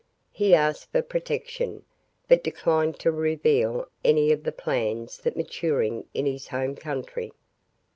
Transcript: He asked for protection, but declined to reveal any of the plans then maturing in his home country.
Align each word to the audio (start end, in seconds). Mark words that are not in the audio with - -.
He 0.31 0.55
asked 0.55 0.91
for 0.91 1.03
protection, 1.03 1.85
but 2.27 2.43
declined 2.43 2.97
to 3.01 3.11
reveal 3.11 3.85
any 4.03 4.31
of 4.31 4.45
the 4.45 4.51
plans 4.51 5.19
then 5.19 5.33
maturing 5.35 6.05
in 6.15 6.25
his 6.25 6.47
home 6.47 6.75
country. 6.75 7.31